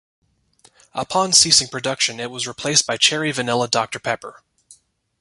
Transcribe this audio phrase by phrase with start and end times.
[0.95, 4.41] Upon ceasing production, it was replaced by Cherry Vanilla Doctor Pepper.